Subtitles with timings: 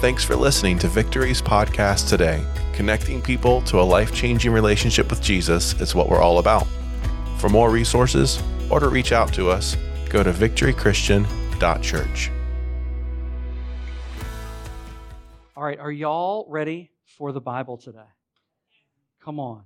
[0.00, 2.42] Thanks for listening to Victory's podcast today.
[2.72, 6.66] Connecting people to a life changing relationship with Jesus is what we're all about.
[7.36, 9.76] For more resources or to reach out to us,
[10.08, 12.30] go to victorychristian.church.
[15.54, 18.08] All right, are y'all ready for the Bible today?
[19.22, 19.64] Come on.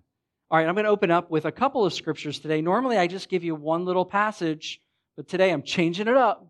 [0.51, 2.61] All right, I'm going to open up with a couple of scriptures today.
[2.61, 4.81] Normally, I just give you one little passage,
[5.15, 6.45] but today I'm changing it up.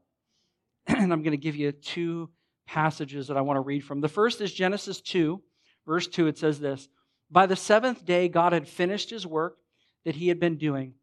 [0.87, 2.31] and I'm going to give you two
[2.67, 4.01] passages that I want to read from.
[4.01, 5.41] The first is Genesis 2,
[5.87, 6.27] verse 2.
[6.27, 6.89] It says this
[7.31, 9.57] By the seventh day, God had finished his work
[10.05, 10.95] that he had been doing.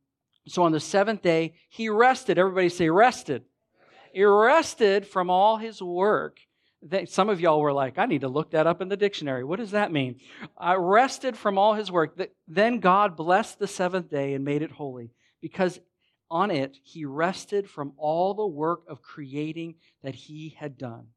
[0.48, 2.40] So on the seventh day, he rested.
[2.40, 3.44] Everybody say, rested.
[4.14, 6.40] He rested from all his work.
[7.06, 9.44] Some of y'all were like, I need to look that up in the dictionary.
[9.44, 10.20] What does that mean?
[10.58, 12.20] I rested from all his work.
[12.48, 15.80] Then God blessed the seventh day and made it holy because
[16.32, 21.08] on it he rested from all the work of creating that he had done.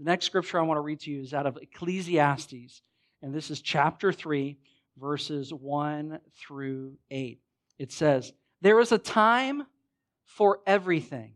[0.00, 2.80] The next scripture I want to read to you is out of Ecclesiastes,
[3.20, 4.56] and this is chapter 3,
[4.98, 7.38] verses 1 through 8.
[7.78, 9.66] It says, There is a time
[10.24, 11.34] for everything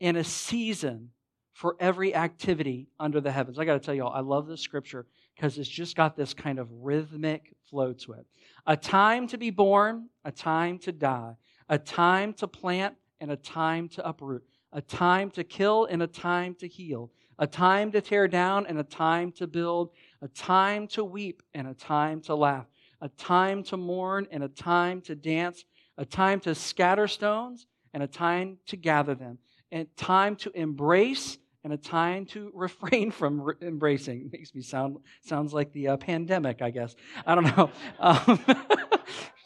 [0.00, 1.10] and a season
[1.52, 3.58] for every activity under the heavens.
[3.58, 6.60] I got to tell y'all, I love this scripture because it's just got this kind
[6.60, 8.26] of rhythmic flow to it.
[8.68, 11.34] A time to be born, a time to die,
[11.68, 16.06] a time to plant, and a time to uproot, a time to kill, and a
[16.06, 19.90] time to heal a time to tear down and a time to build,
[20.22, 22.66] a time to weep and a time to laugh,
[23.00, 25.64] a time to mourn and a time to dance,
[25.98, 29.38] a time to scatter stones and a time to gather them,
[29.72, 34.30] and time to embrace and a time to refrain from re- embracing.
[34.32, 36.94] Makes me sound sounds like the uh, pandemic, I guess.
[37.26, 37.70] I don't know.
[37.98, 38.44] Um,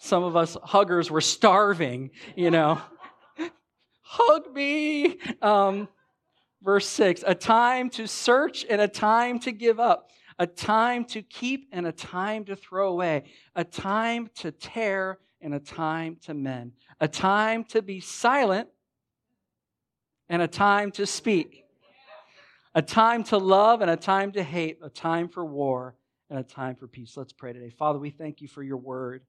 [0.01, 2.81] some of us huggers were starving, you know.
[4.03, 5.19] Hug me.
[5.41, 5.89] Um,
[6.63, 11.23] verse 6 a time to search and a time to give up, a time to
[11.23, 16.35] keep and a time to throw away, a time to tear and a time to
[16.35, 18.69] mend, a time to be silent
[20.29, 21.65] and a time to speak,
[22.75, 25.97] a time to love and a time to hate, a time for war
[26.29, 27.17] and a time for peace.
[27.17, 27.71] Let's pray today.
[27.71, 29.23] Father, we thank you for your word.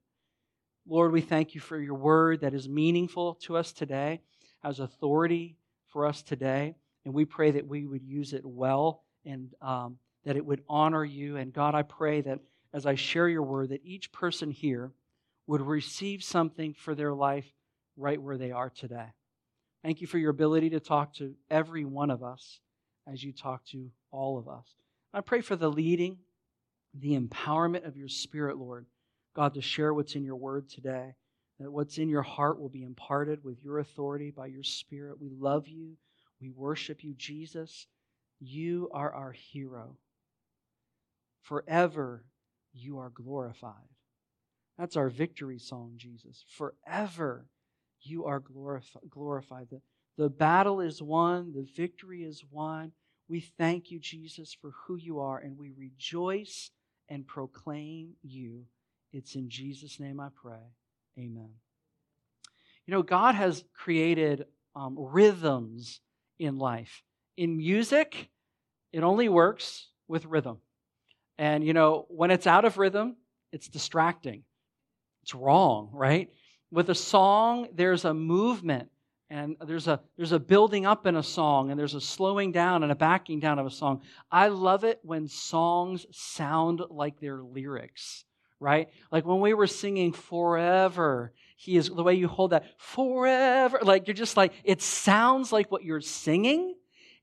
[0.87, 4.21] Lord, we thank you for your word that is meaningful to us today,
[4.63, 5.57] has authority
[5.87, 6.75] for us today.
[7.05, 11.03] And we pray that we would use it well and um, that it would honor
[11.03, 11.37] you.
[11.37, 12.39] And God, I pray that
[12.73, 14.91] as I share your word, that each person here
[15.47, 17.45] would receive something for their life
[17.97, 19.07] right where they are today.
[19.83, 22.59] Thank you for your ability to talk to every one of us
[23.11, 24.65] as you talk to all of us.
[25.13, 26.19] I pray for the leading,
[26.93, 28.85] the empowerment of your spirit, Lord,
[29.35, 31.15] God, to share what's in your word today,
[31.59, 35.19] that what's in your heart will be imparted with your authority by your spirit.
[35.19, 35.97] We love you.
[36.41, 37.87] We worship you, Jesus.
[38.39, 39.97] You are our hero.
[41.43, 42.23] Forever
[42.73, 43.73] you are glorified.
[44.77, 46.43] That's our victory song, Jesus.
[46.57, 47.45] Forever
[48.01, 49.67] you are glorified.
[49.69, 49.81] The,
[50.17, 52.91] the battle is won, the victory is won.
[53.27, 56.71] We thank you, Jesus, for who you are, and we rejoice
[57.09, 58.65] and proclaim you.
[59.13, 60.73] It's in Jesus' name I pray.
[61.19, 61.49] Amen.
[62.85, 65.99] You know, God has created um, rhythms
[66.41, 67.03] in life.
[67.37, 68.29] In music,
[68.91, 70.57] it only works with rhythm.
[71.37, 73.15] And, you know, when it's out of rhythm,
[73.51, 74.43] it's distracting.
[75.23, 76.29] It's wrong, right?
[76.71, 78.89] With a song, there's a movement
[79.29, 82.83] and there's a there's a building up in a song and there's a slowing down
[82.83, 84.01] and a backing down of a song.
[84.31, 88.25] I love it when songs sound like their lyrics,
[88.59, 88.89] right?
[89.11, 93.79] Like when we were singing forever he is the way you hold that forever.
[93.83, 96.73] Like you're just like, it sounds like what you're singing.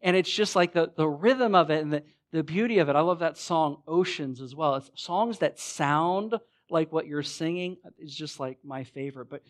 [0.01, 2.95] And it's just like the, the rhythm of it and the, the beauty of it.
[2.95, 4.77] I love that song, Oceans, as well.
[4.77, 6.35] It's songs that sound
[6.71, 9.29] like what you're singing is just like my favorite.
[9.29, 9.43] But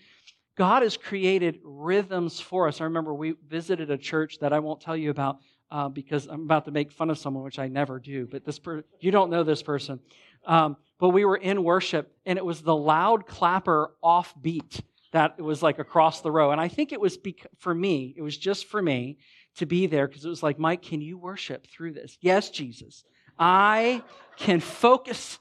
[0.56, 2.80] God has created rhythms for us.
[2.80, 5.36] I remember we visited a church that I won't tell you about
[5.70, 8.26] uh, because I'm about to make fun of someone, which I never do.
[8.26, 10.00] But this per- you don't know this person.
[10.46, 14.80] Um, but we were in worship and it was the loud clapper off beat
[15.12, 16.50] that was like across the row.
[16.50, 19.18] And I think it was bec- for me, it was just for me
[19.56, 22.18] to be there because it was like, Mike, can you worship through this?
[22.20, 23.04] Yes, Jesus.
[23.38, 24.02] I
[24.36, 25.38] can focus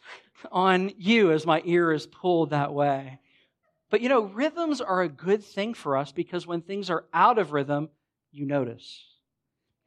[0.51, 3.19] on you as my ear is pulled that way.
[3.89, 7.37] But you know, rhythms are a good thing for us because when things are out
[7.37, 7.89] of rhythm,
[8.31, 9.03] you notice.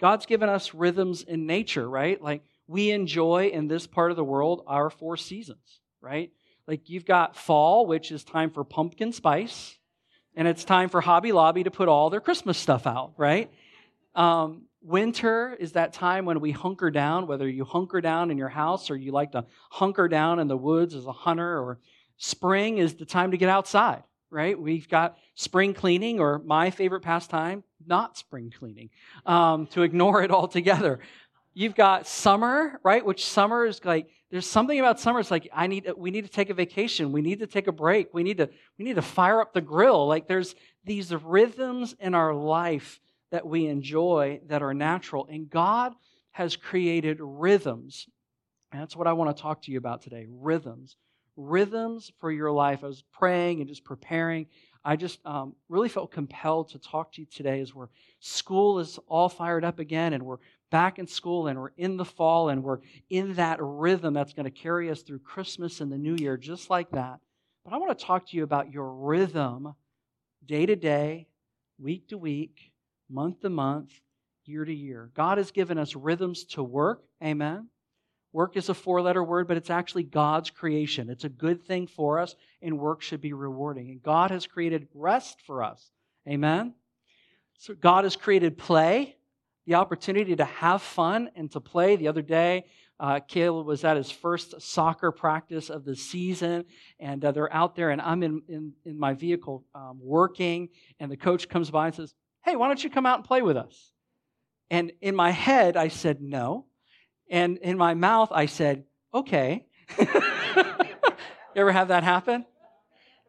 [0.01, 2.21] God's given us rhythms in nature, right?
[2.21, 6.31] Like we enjoy in this part of the world our four seasons, right?
[6.69, 9.77] Like you've got fall, which is time for pumpkin spice,
[10.37, 13.51] and it's time for Hobby Lobby to put all their Christmas stuff out, right?
[14.15, 18.49] Um, Winter is that time when we hunker down, whether you hunker down in your
[18.49, 21.81] house or you like to hunker down in the woods as a hunter, or
[22.19, 24.59] spring is the time to get outside, right?
[24.59, 28.91] We've got spring cleaning, or my favorite pastime, not spring cleaning,
[29.27, 31.01] um, to ignore it altogether.
[31.53, 33.05] You've got summer, right?
[33.05, 35.19] Which summer is like, there's something about summer.
[35.19, 37.11] It's like, I need, we need to take a vacation.
[37.11, 38.15] We need to take a break.
[38.15, 38.49] We need to,
[38.79, 40.07] we need to fire up the grill.
[40.07, 40.55] Like there's
[40.85, 43.01] these rhythms in our life
[43.33, 45.27] that we enjoy that are natural.
[45.29, 45.95] And God
[46.31, 48.07] has created rhythms.
[48.73, 50.97] And that's what I want to talk to you about today rhythms.
[51.37, 52.85] Rhythms for your life.
[52.85, 54.47] I was praying and just preparing.
[54.85, 57.89] I just um, really felt compelled to talk to you today as we're
[58.21, 60.39] school is all fired up again and we're
[60.71, 62.79] back in school and we're in the fall and we're
[63.11, 66.71] in that rhythm that's going to carry us through Christmas and the new year, just
[66.71, 67.19] like that.
[67.65, 69.75] But I want to talk to you about your rhythm
[70.47, 71.27] day to day,
[71.79, 72.73] week to week,
[73.11, 73.93] month to month,
[74.47, 75.11] year to year.
[75.15, 77.03] God has given us rhythms to work.
[77.23, 77.69] Amen.
[78.33, 81.11] Work is a four letter word, but it's actually God's creation.
[81.11, 83.91] It's a good thing for us, and work should be rewarding.
[83.91, 85.91] And God has created rest for us.
[86.29, 86.75] Amen.
[87.59, 89.17] So God has created play,
[89.67, 91.97] the opportunity to have fun and to play.
[91.97, 92.67] The other day,
[93.01, 96.67] uh, Caleb was at his first soccer practice of the season,
[97.01, 100.69] and uh, they're out there, and I'm in, in, in my vehicle um, working,
[101.01, 103.43] and the coach comes by and says, Hey, why don't you come out and play
[103.43, 103.93] with us?
[104.71, 106.67] And in my head, I said, No.
[107.31, 108.85] And in my mouth, I said,
[109.15, 109.67] Okay.
[109.99, 110.07] you
[111.57, 112.45] ever have that happen?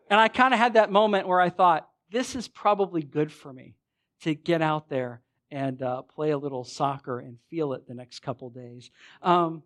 [0.10, 3.54] And I kind of had that moment where I thought, This is probably good for
[3.54, 3.76] me
[4.22, 5.22] to get out there
[5.52, 8.90] and uh, play a little soccer and feel it the next couple days.
[9.22, 9.64] Um,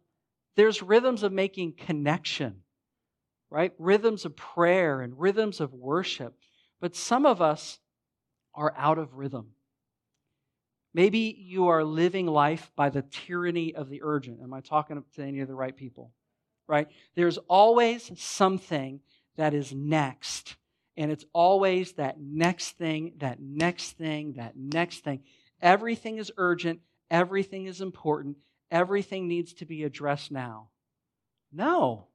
[0.55, 2.61] there's rhythms of making connection,
[3.49, 3.73] right?
[3.77, 6.35] Rhythms of prayer and rhythms of worship.
[6.81, 7.79] But some of us
[8.53, 9.51] are out of rhythm.
[10.95, 14.39] Maybe you are living life by the tyranny of the urgent.
[14.41, 16.13] Am I talking to any of the right people?
[16.67, 16.87] Right?
[17.15, 19.01] There's always something
[19.35, 20.55] that is next.
[20.95, 25.23] And it's always that next thing, that next thing, that next thing.
[25.61, 26.79] Everything is urgent.
[27.11, 28.37] Everything is important.
[28.71, 30.69] Everything needs to be addressed now.
[31.51, 32.07] No.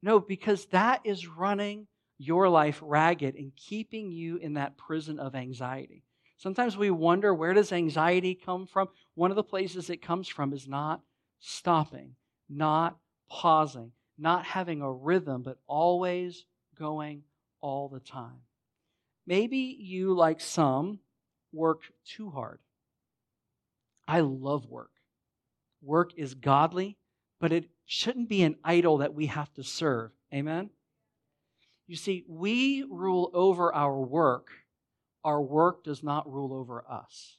[0.00, 5.34] No, because that is running your life ragged and keeping you in that prison of
[5.34, 6.02] anxiety.
[6.36, 8.88] Sometimes we wonder where does anxiety come from?
[9.14, 11.00] One of the places it comes from is not
[11.40, 12.16] stopping,
[12.48, 12.98] not
[13.28, 16.44] pausing, not having a rhythm, but always
[16.78, 17.22] going
[17.60, 18.40] all the time.
[19.26, 20.98] Maybe you, like some,
[21.52, 22.58] work too hard.
[24.06, 24.90] I love work.
[25.82, 26.98] Work is godly,
[27.40, 30.10] but it shouldn't be an idol that we have to serve.
[30.32, 30.70] Amen?
[31.86, 34.48] You see, we rule over our work,
[35.24, 37.38] our work does not rule over us.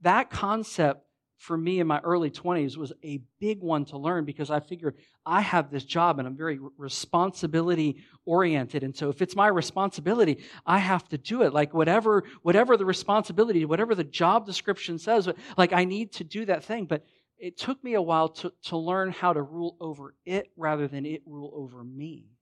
[0.00, 1.04] That concept
[1.38, 4.96] for me in my early 20s was a big one to learn because I figured
[5.26, 8.82] I have this job and I'm very responsibility oriented.
[8.82, 11.52] And so if it's my responsibility I have to do it.
[11.52, 15.28] Like whatever whatever the responsibility whatever the job description says
[15.58, 16.86] like I need to do that thing.
[16.86, 17.04] But
[17.38, 21.04] it took me a while to, to learn how to rule over it rather than
[21.04, 22.33] it rule over me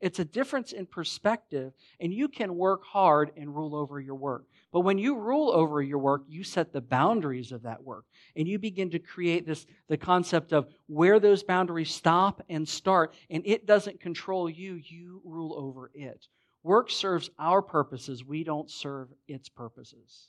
[0.00, 4.46] it's a difference in perspective, and you can work hard and rule over your work.
[4.72, 8.06] But when you rule over your work, you set the boundaries of that work.
[8.34, 13.14] And you begin to create this the concept of where those boundaries stop and start,
[13.28, 16.26] and it doesn't control you, you rule over it.
[16.62, 20.28] Work serves our purposes, we don't serve its purposes.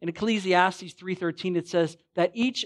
[0.00, 2.64] In Ecclesiastes 3:13 it says that each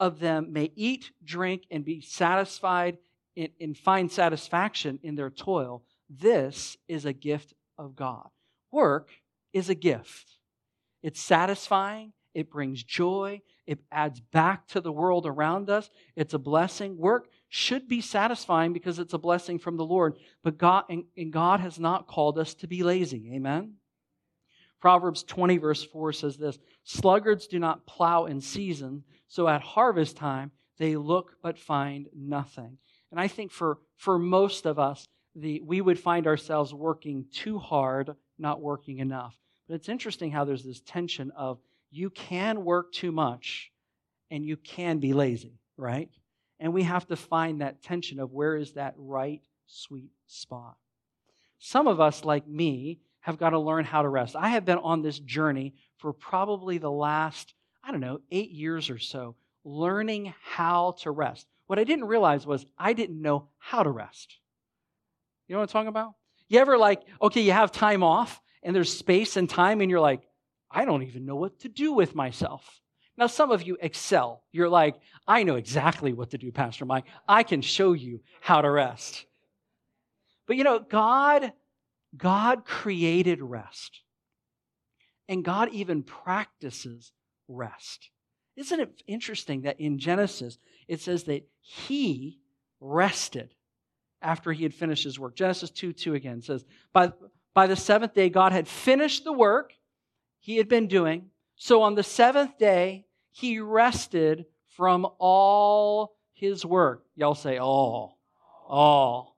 [0.00, 2.98] of them may eat, drink and be satisfied
[3.36, 8.28] and find satisfaction in their toil, this is a gift of God.
[8.70, 9.10] Work
[9.52, 10.38] is a gift.
[11.02, 15.88] It's satisfying, it brings joy, it adds back to the world around us.
[16.16, 16.98] It's a blessing.
[16.98, 21.32] Work should be satisfying because it's a blessing from the Lord, but God and, and
[21.32, 23.30] God has not called us to be lazy.
[23.34, 23.74] Amen.
[24.80, 30.16] Proverbs 20 verse 4 says this, sluggards do not plow in season, so at harvest
[30.16, 32.76] time they look but find nothing.
[33.14, 35.06] And I think for, for most of us,
[35.36, 39.38] the, we would find ourselves working too hard, not working enough.
[39.68, 41.60] But it's interesting how there's this tension of
[41.92, 43.70] you can work too much
[44.32, 46.10] and you can be lazy, right?
[46.58, 50.74] And we have to find that tension of where is that right sweet spot.
[51.60, 54.34] Some of us, like me, have got to learn how to rest.
[54.34, 57.54] I have been on this journey for probably the last,
[57.84, 61.46] I don't know, eight years or so, learning how to rest.
[61.66, 64.38] What I didn't realize was I didn't know how to rest.
[65.48, 66.14] You know what I'm talking about?
[66.48, 70.00] You ever like, okay, you have time off and there's space and time and you're
[70.00, 70.22] like,
[70.70, 72.80] I don't even know what to do with myself.
[73.16, 74.42] Now, some of you excel.
[74.50, 77.04] You're like, I know exactly what to do, Pastor Mike.
[77.28, 79.24] I can show you how to rest.
[80.46, 81.52] But you know, God,
[82.16, 84.00] God created rest.
[85.28, 87.12] And God even practices
[87.48, 88.10] rest.
[88.56, 92.38] Isn't it interesting that in Genesis it says that he
[92.80, 93.54] rested
[94.22, 95.34] after he had finished his work?
[95.34, 97.12] Genesis 2 2 again says, by,
[97.52, 99.72] by the seventh day, God had finished the work
[100.38, 101.30] he had been doing.
[101.56, 104.46] So on the seventh day, he rested
[104.76, 107.04] from all his work.
[107.16, 108.18] Y'all say all.
[108.68, 109.36] All.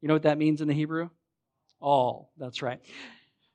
[0.00, 1.10] You know what that means in the Hebrew?
[1.80, 2.32] All.
[2.38, 2.80] That's right.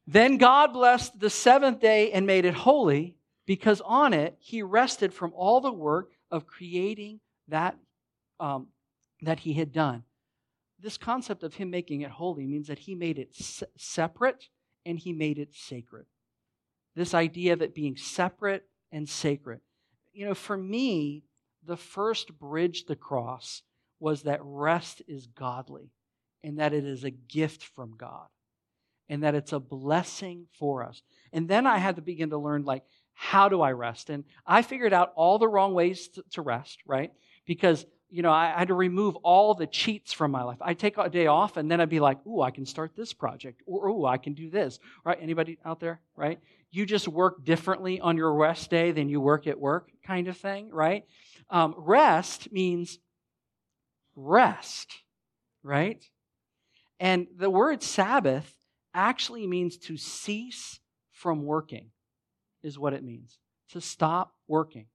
[0.08, 5.14] Then God blessed the seventh day and made it holy because on it he rested
[5.14, 7.78] from all the work of creating that,
[8.40, 8.68] um,
[9.22, 10.04] that he had done.
[10.80, 14.50] This concept of him making it holy means that he made it se- separate
[14.86, 16.06] and he made it sacred.
[16.96, 19.62] This idea of it being separate and sacred.
[20.14, 21.24] You know, for me,
[21.66, 23.64] the first bridge the cross
[24.00, 25.92] was that rest is godly
[26.44, 28.28] and that it is a gift from God
[29.10, 31.02] and that it's a blessing for us.
[31.32, 32.84] And then I had to begin to learn, like,
[33.16, 34.10] how do I rest?
[34.10, 37.12] And I figured out all the wrong ways to, to rest, right?
[37.48, 40.58] Because, you know, I, I had to remove all the cheats from my life.
[40.62, 43.14] I'd take a day off and then I'd be like, ooh, I can start this
[43.14, 45.18] project, or ooh, I can do this, right?
[45.20, 46.40] Anybody out there, right?
[46.72, 50.38] You just work differently on your rest day than you work at work, kind of
[50.38, 51.06] thing, right?
[51.50, 53.00] Um, rest means
[54.16, 54.92] rest,
[55.64, 56.04] right?
[57.00, 58.54] And the word Sabbath
[58.94, 60.80] actually means to cease
[61.12, 61.92] from working,
[62.66, 63.38] is what it means.
[63.70, 64.88] To stop working.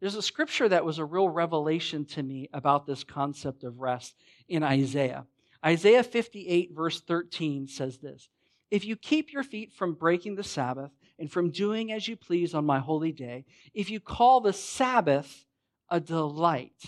[0.00, 4.16] There's a scripture that was a real revelation to me about this concept of rest
[4.48, 5.26] in Isaiah.
[5.64, 8.28] Isaiah 58, verse 13 says this
[8.70, 10.90] If you keep your feet from breaking the Sabbath
[11.20, 15.46] and from doing as you please on my holy day, if you call the Sabbath
[15.88, 16.82] a delight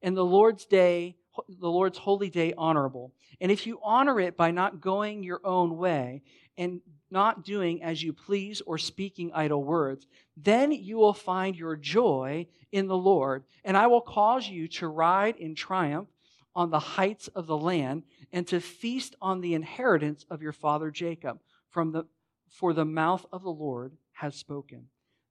[0.00, 4.50] and the Lord's day, the Lord's holy day honorable, and if you honor it by
[4.50, 6.22] not going your own way
[6.56, 11.76] and not doing as you please or speaking idle words, then you will find your
[11.76, 16.08] joy in the Lord, and I will cause you to ride in triumph
[16.54, 20.90] on the heights of the land and to feast on the inheritance of your father
[20.90, 21.38] Jacob.
[21.70, 22.04] From the,
[22.48, 24.86] for the mouth of the Lord has spoken.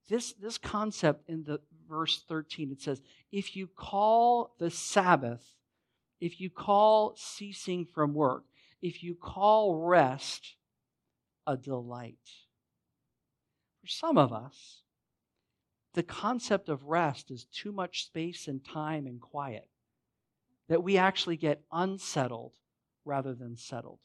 [0.08, 5.42] This, this concept in the verse 13, it says, if you call the Sabbath
[6.20, 8.44] if you call ceasing from work,
[8.82, 10.56] if you call rest
[11.48, 12.18] a delight.
[13.80, 14.82] For some of us,
[15.94, 19.66] the concept of rest is too much space and time and quiet,
[20.68, 22.52] that we actually get unsettled
[23.06, 23.98] rather than settled.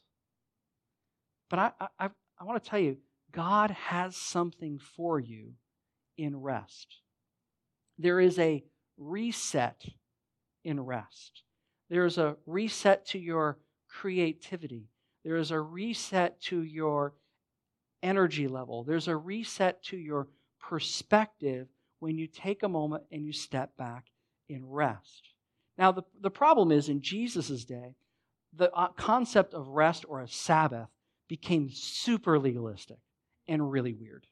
[1.50, 1.70] But I,
[2.00, 2.08] I,
[2.40, 2.96] I want to tell you,
[3.30, 5.52] God has something for you
[6.16, 7.00] in rest.
[7.98, 8.64] There is a
[8.96, 9.84] reset
[10.64, 11.42] in rest.
[11.90, 13.58] There is a reset to your
[13.88, 14.88] creativity.
[15.24, 17.12] There is a reset to your
[18.04, 18.84] energy level.
[18.84, 20.28] There's a reset to your
[20.60, 21.68] perspective
[21.98, 24.06] when you take a moment and you step back
[24.48, 25.30] in rest.
[25.78, 27.96] Now, the, the problem is in Jesus' day,
[28.56, 30.88] the uh, concept of rest or a Sabbath
[31.28, 32.98] became super legalistic
[33.48, 34.26] and really weird.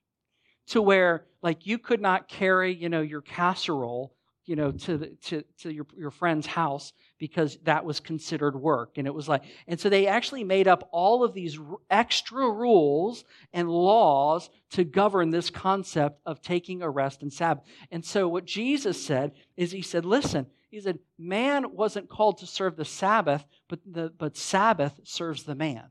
[0.69, 4.14] To where, like, you could not carry, you know, your casserole
[4.45, 8.99] you know, to, the, to, to your, your friend's house because that was considered work.
[8.99, 11.57] And it was like, and so they actually made up all of these
[11.88, 17.62] extra rules and laws to govern this concept of taking a rest and Sabbath.
[17.93, 22.47] And so what Jesus said is he said, listen, he said, man wasn't called to
[22.49, 25.85] serve the Sabbath, but, the, but Sabbath serves the man.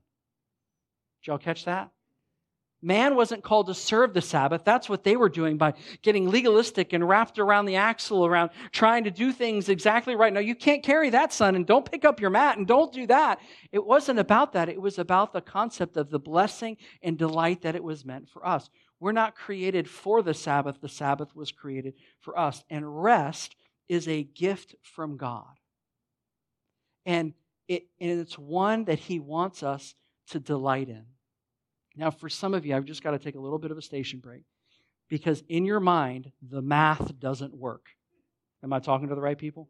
[1.22, 1.92] Did y'all catch that?
[2.84, 4.64] Man wasn't called to serve the Sabbath.
[4.66, 9.04] That's what they were doing by getting legalistic and wrapped around the axle around trying
[9.04, 10.34] to do things exactly right.
[10.34, 13.06] Now, you can't carry that, son, and don't pick up your mat and don't do
[13.08, 13.40] that.
[13.72, 14.68] It wasn't about that.
[14.68, 18.46] It was about the concept of the blessing and delight that it was meant for
[18.48, 18.68] us.
[19.00, 22.64] We're not created for the Sabbath, the Sabbath was created for us.
[22.70, 23.56] And rest
[23.90, 25.60] is a gift from God.
[27.06, 27.34] And,
[27.68, 29.94] it, and it's one that He wants us
[30.30, 31.06] to delight in.
[31.96, 33.82] Now, for some of you, I've just got to take a little bit of a
[33.82, 34.44] station break
[35.10, 37.88] because in your mind, the math doesn't work.
[38.64, 39.68] Am I talking to the right people?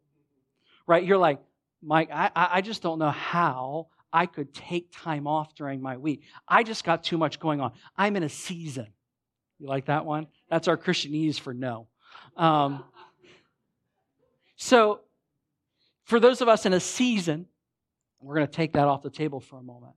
[0.86, 1.04] Right?
[1.04, 1.40] You're like,
[1.82, 6.22] Mike, I, I just don't know how I could take time off during my week.
[6.46, 7.72] I just got too much going on.
[7.96, 8.86] I'm in a season.
[9.58, 10.26] You like that one?
[10.48, 11.88] That's our Christianese for no.
[12.36, 12.84] Um,
[14.56, 15.00] so,
[16.04, 17.46] for those of us in a season,
[18.20, 19.94] we're going to take that off the table for a moment.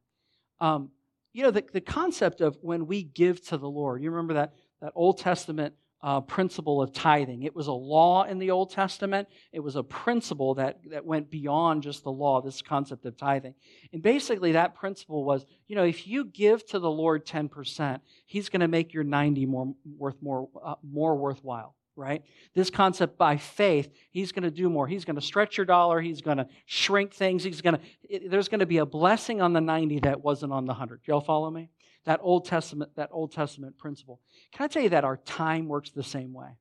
[0.60, 0.90] Um,
[1.36, 4.54] you know, the, the concept of when we give to the Lord, you remember that,
[4.82, 7.44] that Old Testament uh, principle of tithing.
[7.44, 9.28] It was a law in the Old Testament.
[9.52, 13.54] It was a principle that, that went beyond just the law, this concept of tithing.
[13.92, 18.48] And basically, that principle was you know, if you give to the Lord 10%, He's
[18.48, 22.24] going to make your 90 more worth more, uh, more worthwhile right?
[22.54, 24.88] This concept by faith, he's going to do more.
[24.88, 26.02] He's going to stretch your dollar.
[26.02, 27.44] He's going to shrink things.
[27.44, 30.66] He's going to, there's going to be a blessing on the 90 that wasn't on
[30.66, 31.02] the 100.
[31.06, 31.70] Y'all follow me?
[32.06, 34.22] That Old Testament, that Old Testament principle.
[34.54, 36.58] Can I tell you that our time works the same way?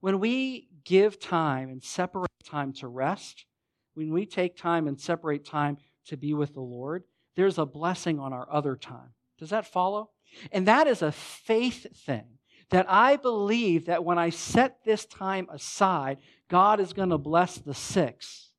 [0.00, 3.46] When we give time and separate time to rest,
[3.94, 7.04] when we take time and separate time to be with the Lord,
[7.36, 9.14] there's a blessing on our other time.
[9.38, 10.10] Does that follow?
[10.50, 12.38] And that is a faith thing
[12.72, 17.58] that I believe that when I set this time aside, God is going to bless
[17.58, 18.50] the six.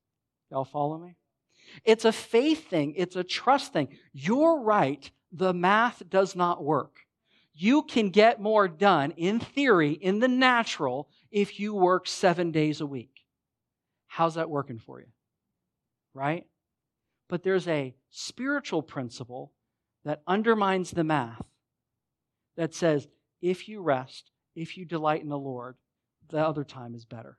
[0.50, 1.16] Y'all follow me?
[1.84, 3.88] It's a faith thing, it's a trust thing.
[4.12, 7.00] You're right, the math does not work.
[7.54, 12.80] You can get more done in theory, in the natural, if you work seven days
[12.80, 13.24] a week.
[14.06, 15.06] How's that working for you?
[16.14, 16.46] Right?
[17.28, 19.52] But there's a spiritual principle
[20.04, 21.42] that undermines the math
[22.56, 23.08] that says
[23.44, 25.76] if you rest, if you delight in the Lord,
[26.30, 27.36] the other time is better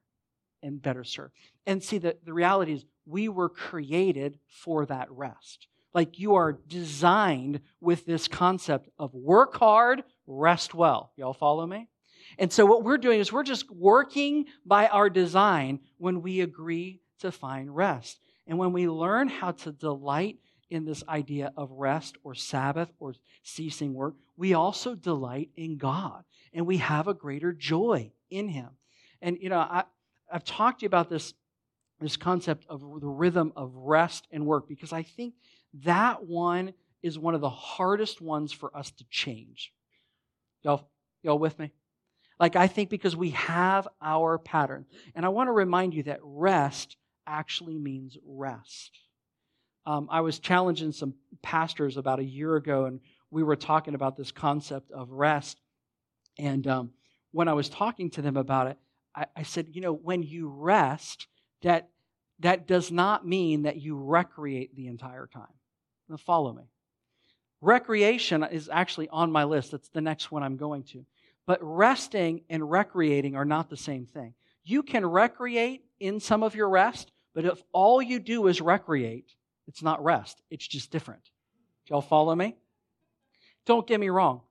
[0.62, 1.34] and better served.
[1.66, 5.66] And see, the, the reality is we were created for that rest.
[5.96, 11.12] Like you are designed with this concept of work hard, rest well.
[11.18, 11.90] Y'all follow me?
[12.38, 17.02] And so what we're doing is we're just working by our design when we agree
[17.20, 18.20] to find rest.
[18.46, 20.38] And when we learn how to delight
[20.70, 26.24] in this idea of rest or Sabbath or ceasing work, we also delight in God
[26.54, 28.70] and we have a greater joy in Him.
[29.22, 29.84] And, you know, I,
[30.32, 31.34] I've talked to you about this,
[32.00, 35.36] this concept of the rhythm of rest and work because I think
[35.84, 39.72] that one is one of the hardest ones for us to change.
[40.63, 40.89] Y'all,
[41.22, 41.72] y'all with me?
[42.39, 44.86] Like, I think because we have our pattern.
[45.13, 48.91] And I want to remind you that rest actually means rest.
[49.86, 53.00] Um, I was challenging some pastors about a year ago, and
[53.36, 55.60] we were talking about this concept of rest.
[56.39, 56.91] And um,
[57.32, 58.78] when I was talking to them about it,
[59.13, 61.28] I, I said, you know, when you rest,
[61.62, 61.89] that
[62.39, 65.54] that does not mean that you recreate the entire time.
[66.08, 66.63] Now, follow me.
[67.60, 69.71] Recreation is actually on my list.
[69.71, 71.06] That's the next one I'm going to.
[71.45, 74.34] But resting and recreating are not the same thing.
[74.63, 79.36] You can recreate in some of your rest, but if all you do is recreate,
[79.67, 81.32] it's not rest, it's just different.
[81.89, 82.56] Y'all follow me?
[83.65, 84.41] Don't get me wrong.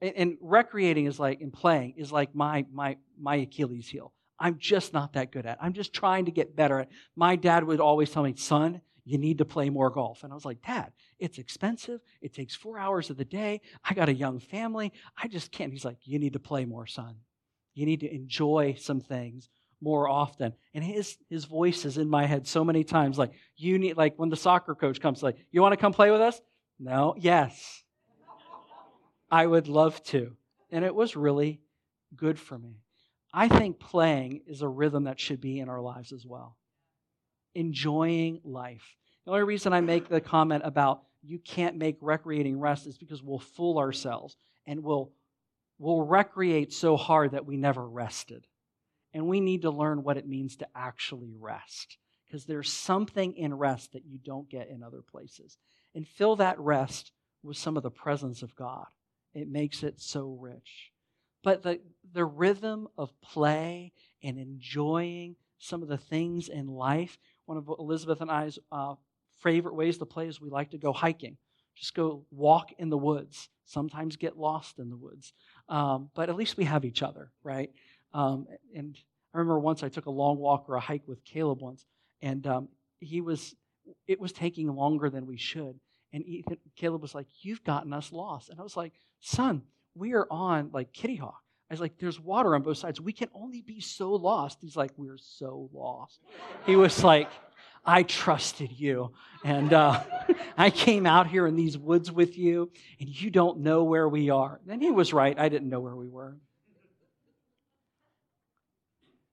[0.00, 4.12] And, and recreating is like, and playing is like my, my, my Achilles heel.
[4.38, 5.52] I'm just not that good at.
[5.52, 5.58] It.
[5.62, 6.88] I'm just trying to get better at.
[6.88, 6.94] It.
[7.16, 10.24] My dad would always tell me, son, you need to play more golf.
[10.24, 12.00] And I was like, Dad, it's expensive.
[12.22, 13.60] It takes four hours of the day.
[13.84, 14.92] I got a young family.
[15.16, 15.72] I just can't.
[15.72, 17.16] He's like, You need to play more, son.
[17.74, 19.48] You need to enjoy some things
[19.80, 20.54] more often.
[20.72, 23.18] And his his voice is in my head so many times.
[23.18, 26.10] Like, you need like when the soccer coach comes, like, you want to come play
[26.10, 26.40] with us?
[26.78, 27.83] No, yes.
[29.30, 30.36] I would love to.
[30.70, 31.60] And it was really
[32.16, 32.80] good for me.
[33.32, 36.56] I think playing is a rhythm that should be in our lives as well.
[37.54, 38.96] Enjoying life.
[39.24, 43.22] The only reason I make the comment about you can't make recreating rest is because
[43.22, 45.10] we'll fool ourselves and we'll,
[45.78, 48.46] we'll recreate so hard that we never rested.
[49.12, 53.54] And we need to learn what it means to actually rest because there's something in
[53.54, 55.56] rest that you don't get in other places.
[55.94, 58.86] And fill that rest with some of the presence of God.
[59.34, 60.92] It makes it so rich.
[61.42, 61.80] But the,
[62.12, 63.92] the rhythm of play
[64.22, 68.94] and enjoying some of the things in life, one of Elizabeth and I's uh,
[69.42, 71.36] favorite ways to play is we like to go hiking.
[71.76, 73.48] Just go walk in the woods.
[73.66, 75.32] Sometimes get lost in the woods.
[75.68, 77.70] Um, but at least we have each other, right?
[78.12, 78.96] Um, and
[79.34, 81.84] I remember once I took a long walk or a hike with Caleb once,
[82.22, 82.68] and um,
[83.00, 83.54] he was,
[84.06, 85.78] it was taking longer than we should.
[86.14, 88.48] And Ethan, Caleb was like, You've gotten us lost.
[88.48, 89.62] And I was like, Son,
[89.96, 91.42] we are on like Kitty Hawk.
[91.68, 93.00] I was like, There's water on both sides.
[93.00, 94.58] We can only be so lost.
[94.60, 96.20] He's like, We're so lost.
[96.66, 97.28] He was like,
[97.84, 99.12] I trusted you.
[99.44, 100.02] And uh,
[100.56, 104.30] I came out here in these woods with you, and you don't know where we
[104.30, 104.60] are.
[104.68, 105.38] And he was right.
[105.38, 106.38] I didn't know where we were.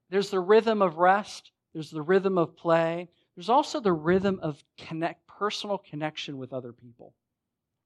[0.10, 4.62] There's the rhythm of rest, there's the rhythm of play, there's also the rhythm of
[4.78, 7.16] connect, personal connection with other people,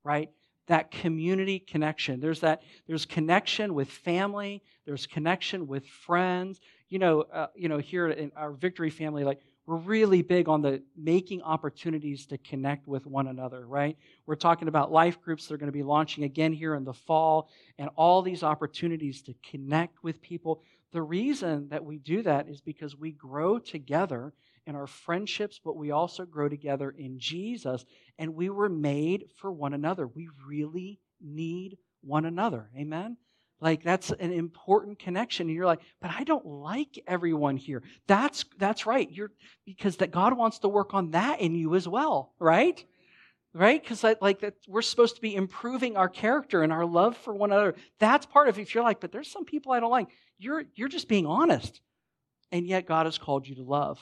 [0.04, 0.30] right?
[0.68, 2.20] That community connection.
[2.20, 6.60] There's that, there's connection with family, there's connection with friends.
[6.90, 10.62] You know, uh, you know, here in our victory family, like we're really big on
[10.62, 13.98] the making opportunities to connect with one another, right?
[14.26, 16.94] We're talking about life groups that are going to be launching again here in the
[16.94, 17.50] fall
[17.80, 20.62] and all these opportunities to connect with people.
[20.92, 24.34] The reason that we do that is because we grow together
[24.68, 27.86] in our friendships, but we also grow together in Jesus,
[28.18, 30.08] and we were made for one another.
[30.08, 32.70] We really need one another.
[32.78, 33.18] Amen?
[33.62, 35.48] Like that's an important connection.
[35.48, 37.84] And you're like, but I don't like everyone here.
[38.08, 39.10] That's that's right.
[39.10, 39.32] You're
[39.66, 42.84] because that God wants to work on that in you as well, right?
[43.54, 43.82] Right?
[43.82, 47.52] Because like that we're supposed to be improving our character and our love for one
[47.52, 47.76] another.
[48.00, 50.10] That's part of if you're like, but there's some people I don't like.
[50.38, 51.80] You're you're just being honest.
[52.52, 54.00] And yet God has called you to love.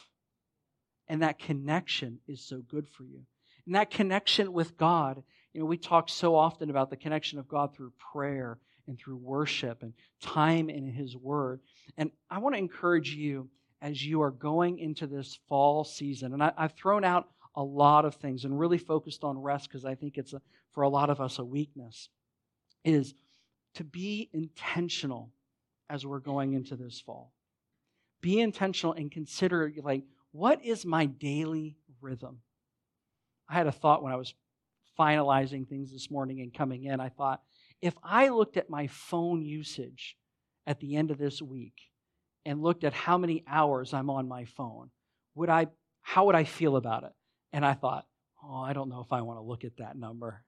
[1.08, 3.22] And that connection is so good for you.
[3.66, 7.48] And that connection with God, you know, we talk so often about the connection of
[7.48, 11.62] God through prayer and through worship and time in His Word.
[11.98, 13.50] And I want to encourage you
[13.82, 16.34] as you are going into this fall season.
[16.34, 19.86] And I, have thrown out a lot of things and really focused on rest because
[19.86, 20.42] I think it's a,
[20.72, 22.10] for a lot of us a weakness.
[22.84, 23.14] Is
[23.76, 25.32] to be intentional
[25.90, 27.32] as we're going into this fall.
[28.22, 32.40] Be intentional and consider like what is my daily rhythm?
[33.48, 34.34] I had a thought when I was
[35.00, 37.00] finalizing things this morning and coming in.
[37.00, 37.42] I thought,
[37.84, 40.16] if I looked at my phone usage
[40.66, 41.74] at the end of this week
[42.46, 44.90] and looked at how many hours I'm on my phone,
[45.36, 45.68] would I
[46.02, 47.12] how would I feel about it?
[47.52, 48.06] And I thought,
[48.42, 50.46] oh, I don't know if I want to look at that number.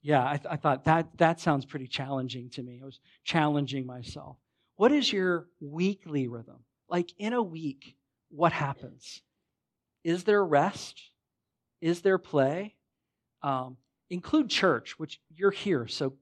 [0.00, 2.78] Yeah, I, th- I thought that that sounds pretty challenging to me.
[2.80, 4.36] I was challenging myself.
[4.76, 6.60] What is your weekly rhythm?
[6.88, 7.96] Like in a week,
[8.30, 9.22] what happens?
[10.04, 11.02] Is there rest?
[11.80, 12.76] Is there play?
[13.42, 13.76] Um,
[14.08, 16.14] include church, which you're here, so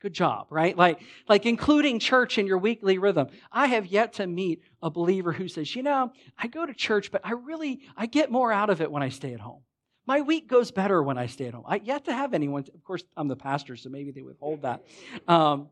[0.00, 0.76] good job right?
[0.76, 3.28] Like like including church in your weekly rhythm.
[3.50, 7.10] I have yet to meet a believer who says you know i go to church
[7.10, 9.62] but i really i get more out of it when i stay at home.
[10.06, 11.64] My week goes better when i stay at home.
[11.66, 14.84] I yet to have anyone of course i'm the pastor so maybe they withhold that.
[15.26, 15.68] Um,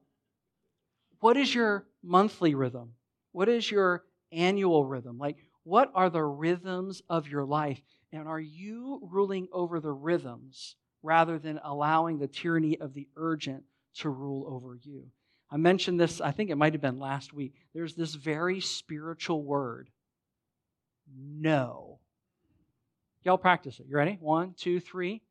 [1.21, 2.93] what is your monthly rhythm?
[3.33, 5.19] What is your annual rhythm?
[5.19, 7.81] Like what are the rhythms of your life
[8.13, 13.65] and are you ruling over the rhythms rather than allowing the tyranny of the urgent
[13.99, 15.05] to rule over you.
[15.51, 17.55] I mentioned this, I think it might have been last week.
[17.75, 19.91] There's this very spiritual word
[21.17, 21.99] no.
[23.23, 23.87] Y'all practice it.
[23.89, 24.19] You ready?
[24.21, 25.23] One, two, three.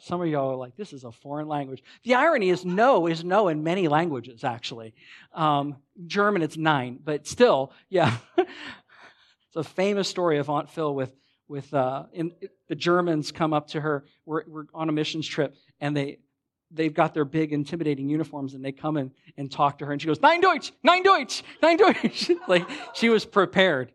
[0.00, 1.82] Some of y'all are like, this is a foreign language.
[2.04, 4.94] The irony is, no is no in many languages, actually.
[5.32, 8.16] Um, German, it's nine, but still, yeah.
[8.38, 11.16] it's a famous story of Aunt Phil with,
[11.48, 12.32] with uh, in,
[12.68, 14.04] the Germans come up to her.
[14.24, 16.20] We're, we're on a missions trip, and they,
[16.70, 20.00] they've got their big intimidating uniforms and they come in and talk to her and
[20.00, 22.30] she goes nine deutsch nine deutsch nine deutsch.
[22.48, 23.92] Like she was prepared.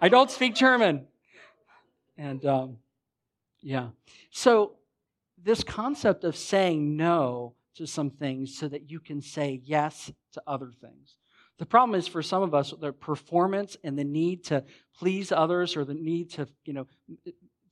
[0.00, 1.06] I don't speak german.
[2.18, 2.76] And um,
[3.60, 3.88] yeah.
[4.30, 4.76] So
[5.42, 10.42] this concept of saying no to some things so that you can say yes to
[10.46, 11.16] other things.
[11.58, 14.64] The problem is for some of us the performance and the need to
[14.98, 16.86] please others or the need to you know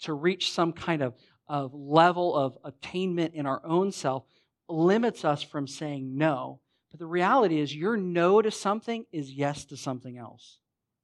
[0.02, 1.14] to reach some kind of
[1.50, 4.22] of level of attainment in our own self
[4.68, 6.60] limits us from saying no.
[6.92, 10.58] But the reality is, your no to something is yes to something else.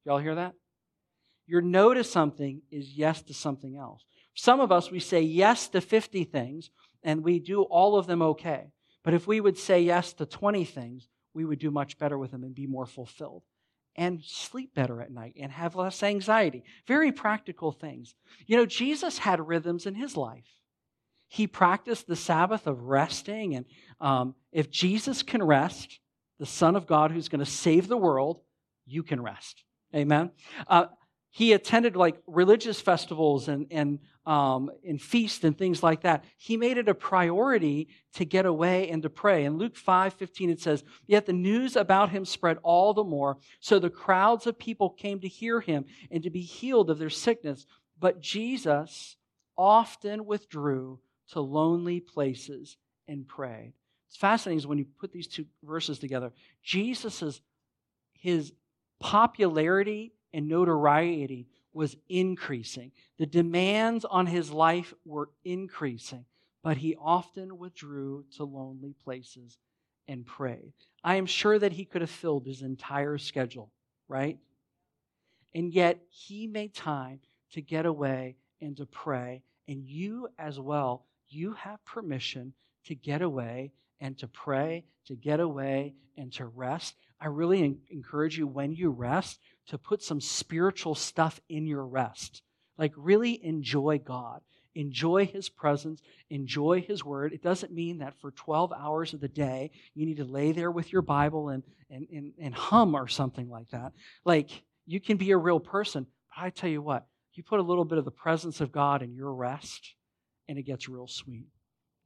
[0.04, 0.54] Y'all hear that?
[1.48, 4.04] Your no to something is yes to something else.
[4.34, 6.70] Some of us, we say yes to 50 things
[7.02, 8.70] and we do all of them okay.
[9.02, 12.30] But if we would say yes to 20 things, we would do much better with
[12.30, 13.42] them and be more fulfilled
[13.96, 16.62] and sleep better at night and have less anxiety.
[16.86, 18.14] Very practical things.
[18.46, 20.44] You know, Jesus had rhythms in his life.
[21.28, 23.56] He practiced the Sabbath of resting.
[23.56, 23.66] And
[24.00, 25.98] um, if Jesus can rest,
[26.38, 28.40] the Son of God who's going to save the world,
[28.86, 29.64] you can rest.
[29.94, 30.30] Amen.
[30.68, 30.86] Uh,
[31.36, 36.24] he attended like religious festivals and, and, um, and feasts and things like that.
[36.38, 39.44] He made it a priority to get away and to pray.
[39.44, 43.36] In Luke 5 15, it says, Yet the news about him spread all the more,
[43.60, 47.10] so the crowds of people came to hear him and to be healed of their
[47.10, 47.66] sickness.
[48.00, 49.16] But Jesus
[49.58, 51.00] often withdrew
[51.32, 53.74] to lonely places and prayed.
[54.08, 56.32] It's fascinating is when you put these two verses together.
[56.62, 57.42] Jesus'
[58.14, 58.54] his
[59.00, 62.92] popularity and notoriety was increasing.
[63.16, 66.26] The demands on his life were increasing,
[66.62, 69.56] but he often withdrew to lonely places
[70.06, 70.74] and prayed.
[71.02, 73.70] I am sure that he could have filled his entire schedule,
[74.08, 74.38] right?
[75.54, 77.20] And yet he made time
[77.52, 79.42] to get away and to pray.
[79.68, 82.52] And you as well you have permission
[82.84, 86.94] to get away and to pray, to get away and to rest.
[87.20, 92.42] I really encourage you when you rest to put some spiritual stuff in your rest.
[92.78, 94.42] Like, really enjoy God.
[94.74, 96.02] Enjoy His presence.
[96.28, 97.32] Enjoy His Word.
[97.32, 100.70] It doesn't mean that for 12 hours of the day, you need to lay there
[100.70, 103.92] with your Bible and, and, and, and hum or something like that.
[104.24, 106.06] Like, you can be a real person.
[106.28, 109.02] But I tell you what, you put a little bit of the presence of God
[109.02, 109.94] in your rest,
[110.48, 111.48] and it gets real sweet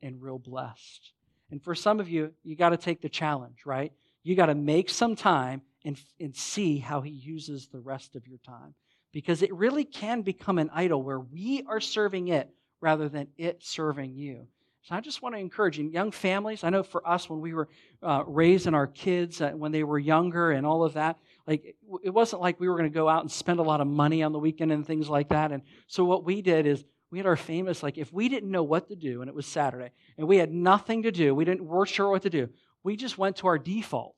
[0.02, 1.12] and real blessed.
[1.50, 3.92] And for some of you, you got to take the challenge, right?
[4.22, 8.26] You got to make some time and, and see how He uses the rest of
[8.26, 8.74] your time.
[9.12, 12.48] Because it really can become an idol where we are serving it
[12.80, 14.46] rather than it serving you.
[14.82, 16.64] So I just want to encourage you, young families.
[16.64, 17.68] I know for us, when we were
[18.02, 22.10] uh, raising our kids uh, when they were younger and all of that, like it
[22.10, 24.32] wasn't like we were going to go out and spend a lot of money on
[24.32, 25.52] the weekend and things like that.
[25.52, 28.62] And so what we did is we had our famous like if we didn't know
[28.62, 31.64] what to do and it was Saturday and we had nothing to do, we didn't
[31.64, 32.48] weren't sure what to do.
[32.82, 34.16] We just went to our default,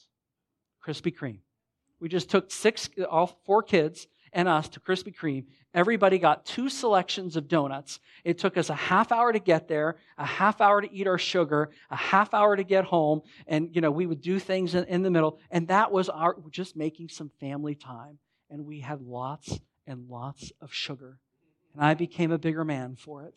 [0.86, 1.40] Krispy Kreme.
[2.00, 5.44] We just took six, all four kids and us to Krispy Kreme.
[5.74, 8.00] Everybody got two selections of donuts.
[8.24, 11.18] It took us a half hour to get there, a half hour to eat our
[11.18, 14.84] sugar, a half hour to get home, and you know we would do things in,
[14.84, 15.38] in the middle.
[15.50, 18.18] And that was our just making some family time.
[18.50, 21.18] And we had lots and lots of sugar.
[21.74, 23.34] And I became a bigger man for it.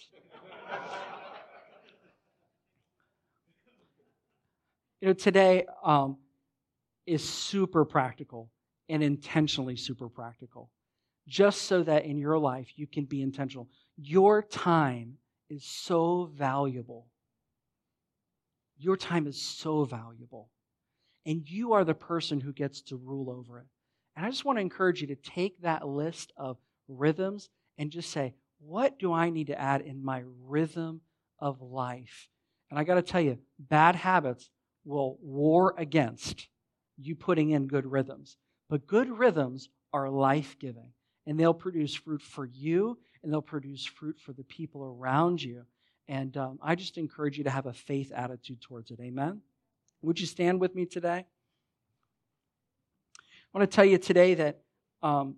[5.06, 6.18] You know, today um,
[7.06, 8.50] is super practical
[8.90, 10.72] and intentionally super practical
[11.28, 13.70] just so that in your life you can be intentional.
[13.98, 17.06] Your time is so valuable.
[18.80, 20.50] Your time is so valuable.
[21.24, 23.68] And you are the person who gets to rule over it.
[24.16, 28.10] And I just want to encourage you to take that list of rhythms and just
[28.10, 31.02] say, what do I need to add in my rhythm
[31.38, 32.28] of life?
[32.72, 34.50] And I got to tell you, bad habits
[34.86, 36.48] will war against
[36.98, 38.38] you putting in good rhythms.
[38.70, 40.92] But good rhythms are life giving
[41.28, 45.64] and they'll produce fruit for you and they'll produce fruit for the people around you.
[46.08, 49.00] And um, I just encourage you to have a faith attitude towards it.
[49.02, 49.42] Amen?
[50.02, 51.26] Would you stand with me today?
[53.18, 54.62] I want to tell you today that,
[55.02, 55.38] um,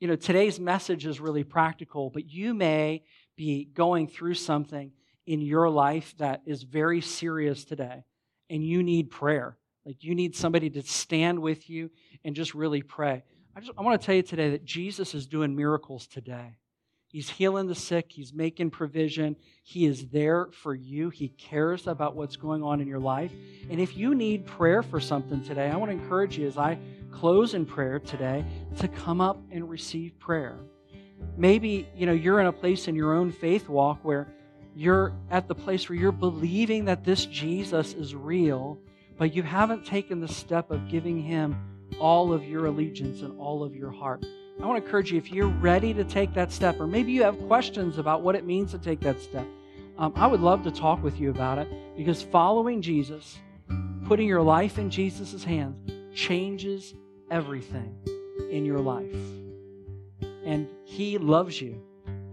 [0.00, 3.04] you know, today's message is really practical, but you may
[3.36, 4.90] be going through something
[5.26, 8.04] in your life that is very serious today,
[8.50, 9.56] and you need prayer.
[9.84, 11.90] Like you need somebody to stand with you
[12.24, 13.22] and just really pray.
[13.54, 16.56] I just I want to tell you today that Jesus is doing miracles today.
[17.08, 19.36] He's healing the sick, he's making provision.
[19.62, 21.08] He is there for you.
[21.08, 23.32] He cares about what's going on in your life.
[23.70, 26.78] And if you need prayer for something today, I want to encourage you as I
[27.10, 28.44] close in prayer today
[28.80, 30.56] to come up and receive prayer.
[31.36, 34.28] Maybe, you know, you're in a place in your own faith walk where
[34.76, 38.78] you're at the place where you're believing that this Jesus is real,
[39.16, 41.56] but you haven't taken the step of giving him
[41.98, 44.26] all of your allegiance and all of your heart.
[44.62, 47.22] I want to encourage you if you're ready to take that step, or maybe you
[47.22, 49.46] have questions about what it means to take that step,
[49.96, 53.38] um, I would love to talk with you about it because following Jesus,
[54.04, 56.92] putting your life in Jesus' hands, changes
[57.30, 57.96] everything
[58.50, 59.16] in your life.
[60.44, 61.80] And He loves you,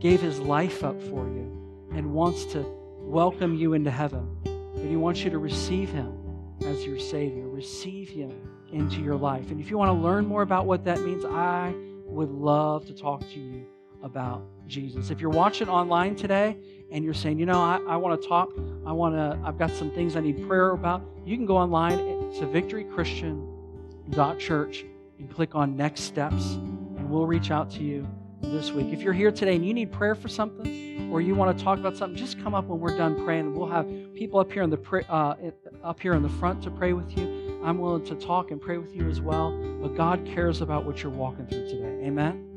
[0.01, 1.62] gave His life up for you,
[1.95, 2.65] and wants to
[2.99, 4.37] welcome you into heaven.
[4.43, 6.17] But He wants you to receive Him
[6.65, 7.47] as your Savior.
[7.47, 8.31] Receive Him
[8.71, 9.51] into your life.
[9.51, 11.75] And if you want to learn more about what that means, I
[12.05, 13.67] would love to talk to you
[14.01, 15.09] about Jesus.
[15.09, 16.57] If you're watching online today
[16.91, 18.49] and you're saying, you know, I, I want to talk,
[18.85, 21.97] I want to, I've got some things I need prayer about, you can go online
[21.97, 24.85] to victorychristian.church
[25.19, 28.07] and click on next steps, and we'll reach out to you
[28.43, 28.93] this week.
[28.93, 31.79] If you're here today and you need prayer for something, or you want to talk
[31.79, 33.53] about something, just come up when we're done praying.
[33.53, 35.35] We'll have people up here in the uh,
[35.83, 37.61] up here in the front to pray with you.
[37.63, 39.57] I'm willing to talk and pray with you as well.
[39.81, 42.05] But God cares about what you're walking through today.
[42.05, 42.49] Amen?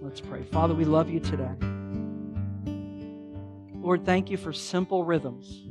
[0.00, 0.42] Let's pray.
[0.42, 1.54] Father, we love you today.
[3.80, 5.62] Lord, thank you for simple rhythms.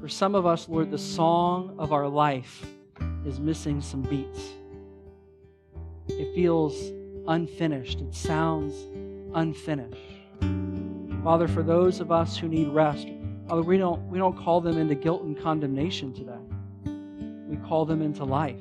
[0.00, 2.66] For some of us, Lord, the song of our life
[3.24, 4.52] is missing some beats.
[6.08, 6.74] It feels
[7.26, 8.74] unfinished, it sounds
[9.34, 9.96] unfinished.
[11.22, 13.08] Father, for those of us who need rest,
[13.48, 16.32] Father, we don't, we don't call them into guilt and condemnation today.
[17.48, 18.60] We call them into life,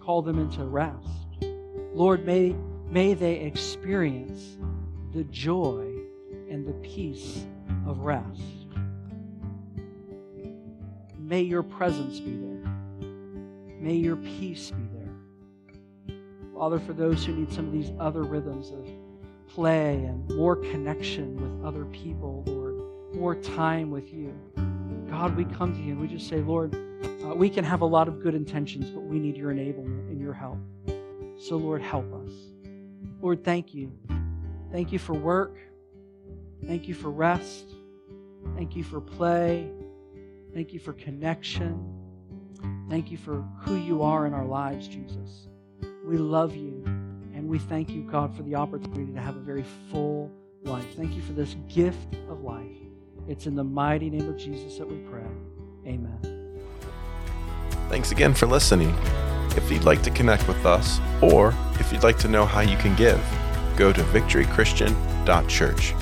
[0.00, 1.06] call them into rest.
[1.92, 2.54] Lord, may,
[2.90, 4.58] may they experience
[5.12, 5.86] the joy
[6.50, 7.44] and the peace
[7.86, 8.40] of rest.
[11.18, 12.72] May your presence be there.
[13.80, 14.87] May your peace be there.
[16.58, 18.86] Father, for those who need some of these other rhythms of
[19.48, 24.34] play and more connection with other people, Lord, more time with you.
[25.08, 26.74] God, we come to you and we just say, Lord,
[27.24, 30.20] uh, we can have a lot of good intentions, but we need your enablement and
[30.20, 30.58] your help.
[31.38, 32.32] So, Lord, help us.
[33.22, 33.92] Lord, thank you
[34.70, 35.56] Thank you for work.
[36.66, 37.70] Thank you for rest.
[38.54, 39.70] Thank you for play.
[40.52, 41.94] Thank you for connection.
[42.90, 45.48] Thank you for who you are in our lives, Jesus.
[46.08, 46.82] We love you
[47.34, 50.86] and we thank you, God, for the opportunity to have a very full life.
[50.96, 52.64] Thank you for this gift of life.
[53.28, 55.26] It's in the mighty name of Jesus that we pray.
[55.86, 56.18] Amen.
[57.90, 58.96] Thanks again for listening.
[59.54, 62.78] If you'd like to connect with us, or if you'd like to know how you
[62.78, 63.22] can give,
[63.76, 65.94] go to victorychristian.church.